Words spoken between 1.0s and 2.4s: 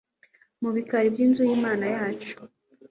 by’Inzu y’Imana yacu